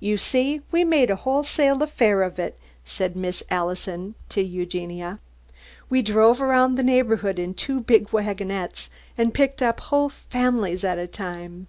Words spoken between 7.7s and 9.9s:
big wagonettes, and picked up